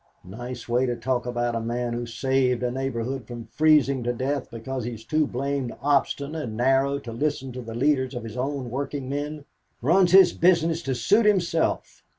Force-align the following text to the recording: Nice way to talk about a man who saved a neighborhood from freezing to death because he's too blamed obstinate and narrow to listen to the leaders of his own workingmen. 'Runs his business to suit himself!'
Nice 0.25 0.67
way 0.67 0.87
to 0.87 0.95
talk 0.95 1.27
about 1.27 1.53
a 1.53 1.61
man 1.61 1.93
who 1.93 2.07
saved 2.07 2.63
a 2.63 2.71
neighborhood 2.71 3.27
from 3.27 3.45
freezing 3.45 4.01
to 4.01 4.11
death 4.13 4.49
because 4.49 4.83
he's 4.83 5.03
too 5.05 5.27
blamed 5.27 5.75
obstinate 5.79 6.41
and 6.45 6.57
narrow 6.57 6.97
to 6.97 7.11
listen 7.11 7.51
to 7.51 7.61
the 7.61 7.75
leaders 7.75 8.15
of 8.15 8.23
his 8.23 8.35
own 8.35 8.71
workingmen. 8.71 9.45
'Runs 9.79 10.11
his 10.11 10.33
business 10.33 10.81
to 10.81 10.95
suit 10.95 11.27
himself!' 11.27 12.03